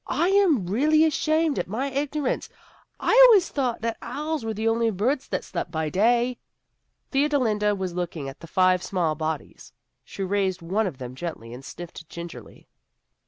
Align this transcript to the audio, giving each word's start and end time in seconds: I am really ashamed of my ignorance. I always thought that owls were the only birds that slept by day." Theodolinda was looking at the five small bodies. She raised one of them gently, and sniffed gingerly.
I 0.07 0.29
am 0.29 0.65
really 0.65 1.05
ashamed 1.05 1.59
of 1.59 1.67
my 1.67 1.85
ignorance. 1.91 2.49
I 2.99 3.11
always 3.27 3.49
thought 3.49 3.81
that 3.81 3.97
owls 4.01 4.43
were 4.43 4.55
the 4.55 4.67
only 4.67 4.89
birds 4.89 5.27
that 5.27 5.43
slept 5.43 5.69
by 5.69 5.91
day." 5.91 6.39
Theodolinda 7.11 7.75
was 7.75 7.93
looking 7.93 8.27
at 8.27 8.39
the 8.39 8.47
five 8.47 8.81
small 8.81 9.13
bodies. 9.13 9.73
She 10.03 10.23
raised 10.23 10.59
one 10.63 10.87
of 10.87 10.97
them 10.97 11.13
gently, 11.13 11.53
and 11.53 11.63
sniffed 11.63 12.09
gingerly. 12.09 12.67